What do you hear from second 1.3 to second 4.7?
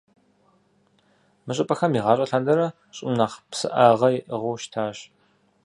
Мы щӏыпӏэхэм, игъащӏэ лъандэрэ, щӏым нэхъ псыӏагъэ иӏыгъыу